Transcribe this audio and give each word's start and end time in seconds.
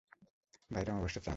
বাইরে 0.71 0.89
অমাবস্যার 0.91 1.23
চাঁদ। 1.23 1.29